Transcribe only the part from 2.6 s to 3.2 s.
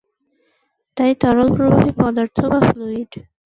Fluid.